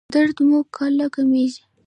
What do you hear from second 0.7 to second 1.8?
کله کمیږي؟